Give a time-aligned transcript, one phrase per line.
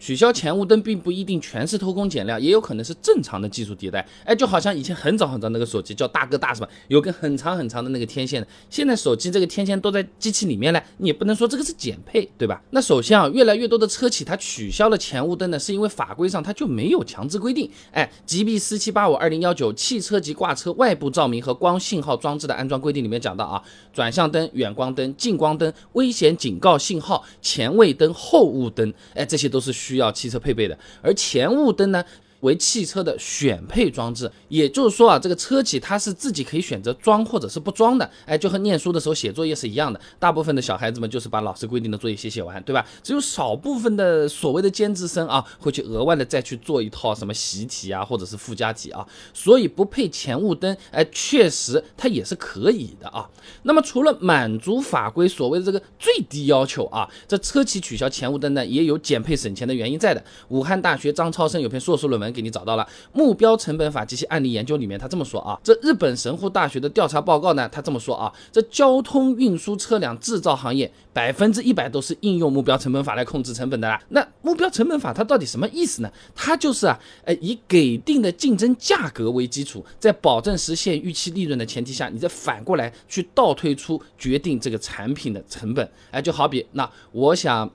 [0.00, 4.04] 取消前雾灯并不一定全是偷工减料，也有可能是正常的技术迭代。
[4.24, 6.68] 哎，就好像以前很早很早那个手机叫大哥大是吧？
[6.88, 8.48] 有根很长很长的那个天线的。
[8.70, 12.62] 现在手机这个天线都在机器里面了，你也不能说这个是减配，对吧？
[12.70, 17.70] 那首先啊，越来越多的车企它取消了前雾灯呢，是因为法规上它就没有强制规定。
[17.92, 23.62] 哎，GB 四七八五二零幺九汽车及挂车外部照明和光信号装置的安装规定里面讲到啊，
[23.92, 32.04] 转向灯、远光灯、近光灯、危险警告信号、前位灯、后雾灯，哎，这些都是需需要汽车配备的，而前雾灯呢？
[32.40, 40.00] 为汽车的选配装置，也就是说啊，这个车企它是自己可以选择装或者是不装的，哎，就和念书的时候写作业是一样的。
[40.18, 42.86] 大部分的小孩子们就是把老师规定的作业写写完，对吧？
[43.02, 49.06] 只有少部分的所谓的尖子生啊，会去额外的再去做一套什么习题啊，或者是附加题啊。
[49.34, 53.28] 所以不配前雾灯，哎，确实它也是可以的啊。
[53.64, 60.24] 那么除了满足法规所谓的这个最低要求啊，这车企取消前雾灯呢，也有减配省钱的原因在的。
[60.48, 62.29] 武汉大学张超生有篇硕士论文。
[62.32, 74.00] 给你找到了目标成本法及其案例研究里面，他这么说啊，这日本神户大学的调查报告呢，他这么说啊，这交通运输车辆制造行业百分之一百都是应用目标成本法来控制成本的啦。
[74.08, 76.10] 那目标成本法它到底什么意思呢？
[76.34, 85.90] 它就是啊，哎，以给定的竞争价格为基础，在保证实现预期利润的前提下，你再反过来去倒推出决定这个产品的成本。
[86.10, 87.70] 哎，就好比那我想。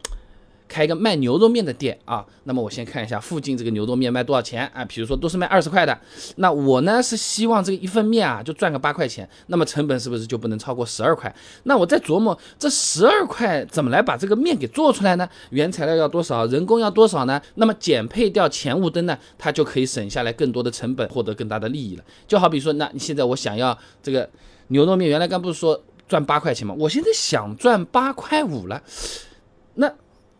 [0.67, 4.83] 开一个卖牛肉面的店啊，那么我先看一下附近这个牛肉面卖多少钱啊？
[4.85, 5.97] 比如说都是卖二十块的，
[6.37, 11.33] 那我呢是希望这个一份面啊就赚个八块钱，那么成本是不是就不能超过十二块？
[11.63, 15.29] 那我再琢磨这十二块怎么来把这个面给做出来呢？
[15.51, 16.45] 原材料要多少？
[16.47, 17.39] 人工要多少呢？
[17.55, 22.03] 那么减配掉前雾灯呢，它就可以省下来更多的成本，获得更大的利益了。
[22.27, 24.27] 就好比说，那你现在我想要这个
[24.69, 26.75] 牛肉面，原来刚不是说赚八块钱吗？
[26.79, 28.81] 我现在想赚八块五了，
[29.75, 29.93] 那。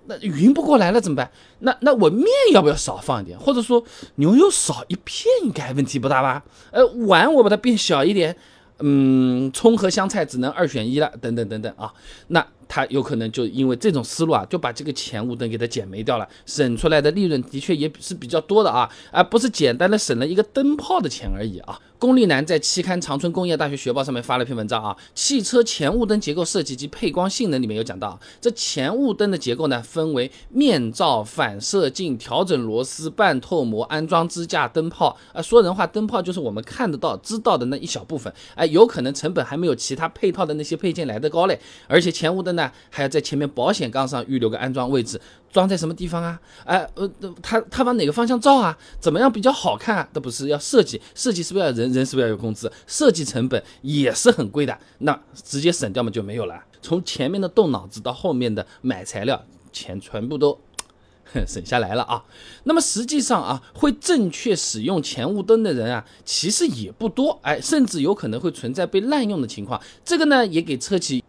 [0.07, 1.29] 那匀不过来了怎么办？
[1.59, 3.37] 那那我面要不要少放一点？
[3.39, 3.83] 或者说
[4.15, 6.43] 牛肉少一片应该问题不大吧？
[6.71, 8.35] 呃，碗我把它变小一点，
[8.79, 11.93] 嗯，葱和香菜只能二选一了，等等等等啊，
[12.27, 12.45] 那。
[12.67, 21.79] 他有可能就因为这种思路啊，就把这个前雾灯给它减没掉了，省出来的利润的确也是比较多的啊，而不是简单的省了一个灯泡的钱而已啊。
[21.97, 35.41] 龚立南在期刊《长春工业大学学报》上面发了一篇文章啊，汽车前雾灯结构设计及配光性能里面有讲到，这前雾灯的结构呢，分为面罩、反射镜、调整螺丝、半透膜、安装支架、灯泡啊。
[35.41, 42.54] 说人话，灯泡就是我们看得到、知道的那一小部分，哎，有可能成本还没有其他配套的那些配件来的高嘞，而且前雾灯。
[42.55, 45.19] 那还要在前面保险杠上预留个安装位置，
[45.51, 46.39] 装在什么地方啊？
[46.65, 47.09] 哎，呃，
[47.41, 48.77] 它它往哪个方向照啊？
[48.99, 50.09] 怎么样比较好看啊？
[50.13, 52.71] 那不是要设计，设计是不是要人人是不是要有工资？
[52.87, 56.63] 设计成本也是很贵的，那直接省掉嘛就没有了。
[56.81, 60.57] 从前面的动脑子到后面的买材料，钱全部都
[61.47, 62.23] 省下来了啊。
[62.65, 69.81] 那么实际上啊，会正确使用前雾灯的人啊，其实也不多，哎，甚至有可能会存在被滥用的情况。
[70.05, 71.23] 这个呢，也给车企。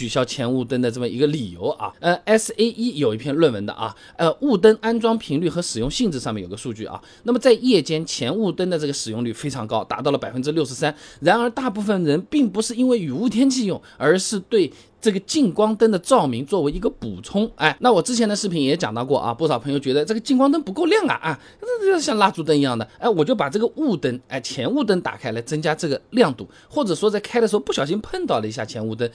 [0.00, 10.94] 取消前雾灯的这么一个理由啊，呃，S A E 有一篇论文的啊，呃，雾灯安装频率和使用性质上面有个数据啊，那么在夜间前雾灯的这个使用率非常高，达到了百分之六十三。
[11.20, 14.72] 然而，大部分人并不是因为雨雾天气用，而是对
[15.02, 17.50] 这个近光灯的照明作为一个补充。
[17.56, 29.06] 哎，那我之前的视频也讲到过啊，不少朋友觉得这个近光灯不够亮啊啊，这这像蜡烛灯一样的，哎，我就把这个雾灯，哎，前雾灯打开来增加这个亮度，或者说在开的时候不小心碰到了一下前雾灯。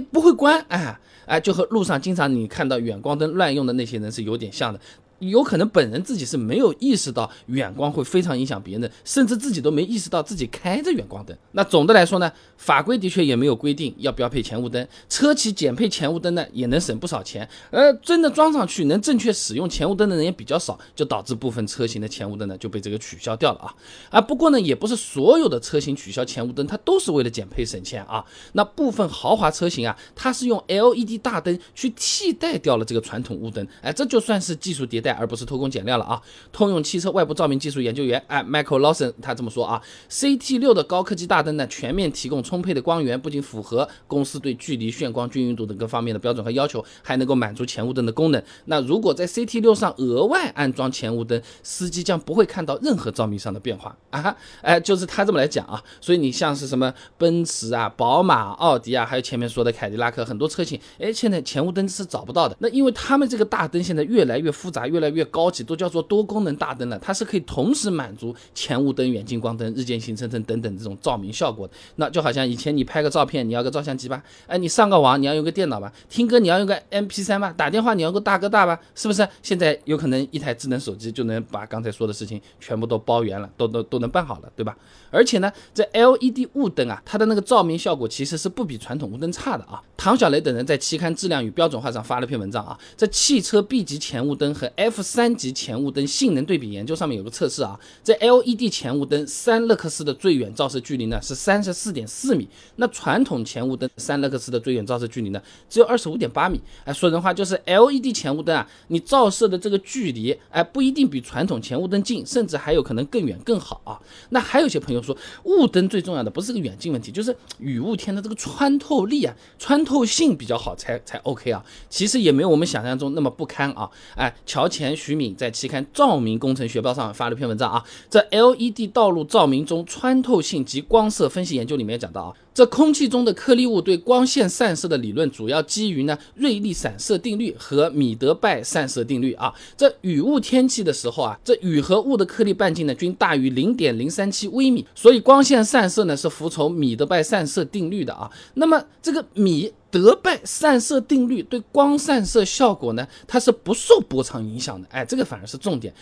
[0.00, 4.78] 不会关，哎哎，就和路上经常你看到远光灯乱用的那些人是有点像的。
[5.18, 11.36] 有可能本人自己是没有意识到远光会非常影响别人，甚至自己都没意识到自己开着远光灯。
[11.52, 17.48] 那总的来说呢，法规的确也没有规定要标配前雾灯，车企减配前雾灯呢也能省不少钱。
[17.70, 23.74] 而真的装上去能正确使用前雾灯的人也比较少，就导致部分车型的前雾灯呢就被这个取消掉了啊。
[24.10, 28.24] 啊，不过呢也不是所有的车型取消前雾灯，它都是为了减配省钱啊。
[28.52, 35.05] 那部分豪华车型啊，它是用 LED 大灯去替代掉了这个传统雾灯，哎，这就算是技术迭代。
[35.12, 36.20] 而不是偷工减料了啊！
[36.52, 39.80] 通用汽车外部照明技术研究员哎，Michael Lawson 他这么说啊
[40.10, 48.42] ，CT 六的高科技大灯呢，全面提供充沛的光源，不仅符合公司对距离、眩光均匀度等各方面的标准和要求，还能够满足前雾灯的功能。
[48.66, 54.36] 那如果在 CT 六上额外安装前雾灯，司机将不会看到任何照明上的变化啊！
[54.62, 55.82] 哎，就是他这么来讲啊。
[56.00, 62.56] 所以你像是什么奔驰啊、宝马、奥迪啊，还有前面说的凯迪拉克很多车型，哎，现在前雾灯是找不到的。
[62.60, 66.98] 那因为他们这个大灯现在越来越复杂越越来越高级，都叫做多功能大灯了。
[66.98, 71.74] 它是可以同时满足前雾灯、远近光灯、日间行车灯等等这种照明效果的。
[71.96, 74.22] 那就好像以前你拍个照片，你要个照相机吧？
[74.46, 75.92] 哎，你上个网你要用个电脑吧？
[76.08, 77.52] 听歌你要用个 MP3 吧？
[77.54, 78.80] 打电话你要个大哥大吧？
[78.94, 79.28] 是不是？
[79.42, 84.74] 现在有可能一台智能手机就能把刚才说的事情全部都包圆了，都都都能办好了，对吧？
[85.10, 89.82] 而且呢，这 LED 雾灯啊，它的那个照明效果其实是不比传统雾灯差的啊。
[89.96, 106.60] 唐小雷等人在期刊《质量与标准化》上发了篇文章啊，在汽车 B 级前雾灯和 F 三级前雾灯性能对比研究上面有个测试啊，在 LED 前雾灯三勒克斯的最远照射距离呢是三十四点四米，那传统前雾灯三勒克斯的最远照射距离呢只有二十五点八米。
[106.84, 113.98] 哎，说人话就是 LED 前雾灯啊，你照射的这个距离哎不一定比传统前雾灯近，甚至还有可能更远更好啊。
[114.30, 121.64] 那还有些朋友说，雾灯最重要的不是个远近问题，就是雨雾天的这个穿透力啊，穿透性比较好才才 OK 啊。
[121.88, 123.90] 其实也没有我们想象中那么不堪啊。
[124.14, 132.34] 哎，乔前徐敏在期刊《照明工程学报》上发了一篇文章啊，在 LED 道路照明中穿透性及光色分析研究里面讲到啊。
[132.56, 139.52] 这空气中的颗粒物对光线散射的理论，主要基于呢瑞利散射定律和米德拜散射定律啊。
[139.76, 148.30] 这雨雾天气的时候啊，这雨和雾的颗粒半径呢均大于零点零三七微米，所以光线散射呢是服从米德拜散射定律的啊。
[148.54, 154.88] 那么这个米德拜散射定律对光散射效果呢，它是不受波长影响的。
[154.90, 155.92] 哎，这个反而是重点。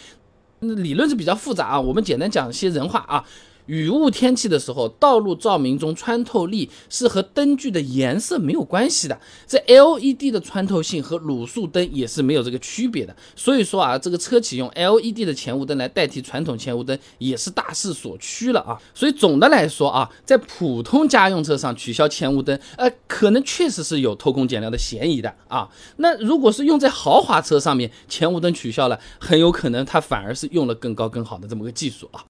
[0.61, 3.25] 理论是比较复杂啊，我们简单讲些人话啊。
[3.67, 9.19] 雨雾天气的时候，道路照明中穿透力是和灯具的颜色没有关系的。
[9.47, 13.17] 这 LED 的穿透性和卤素灯也是没有这个区别的。
[13.35, 18.77] 所以说啊，这个车企用 LED 的前雾灯来代替传统前雾灯也是大势所趋了啊。
[18.95, 25.69] 所以总的来说啊，在普通家用车上取消前雾灯，呃，可能确实是有偷工减料的嫌疑的啊。
[25.97, 32.25] 那如果是用在豪华车上面，前雾灯取消了，很有可能它反而是用了更高更好的这么个技术啊。